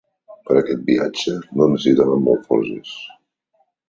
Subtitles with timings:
[0.45, 2.95] Per a aquest viatge no necessitàvem alforges.